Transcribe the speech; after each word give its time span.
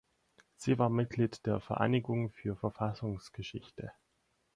Sie 0.55 0.79
war 0.79 0.89
Mitglied 0.89 1.45
der 1.45 1.59
Vereinigung 1.59 2.31
für 2.31 2.55
Verfassungsgeschichte. 2.55 3.91